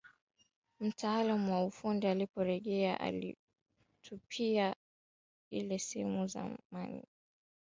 Mtaalamu 0.79 1.51
wa 1.53 1.65
ufundi 1.65 2.07
aliporejea 2.07 2.99
aliitupia 2.99 4.75
ile 5.51 5.79
simu 5.79 6.21
mezani 6.21 7.05